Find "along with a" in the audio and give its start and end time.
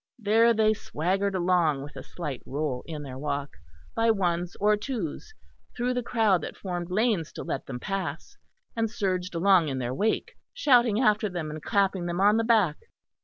1.35-2.01